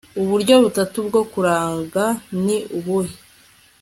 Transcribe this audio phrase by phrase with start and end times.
[0.21, 2.05] uburyo butatu bwo kuraga
[2.45, 3.13] ni ubuhe